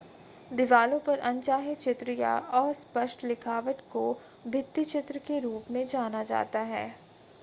[0.51, 4.11] दिवालों पर अनचाहे चित्र या अस्पष्ट लिखावट को
[4.47, 6.87] भित्तिचित्र के रूप में जाना जाता है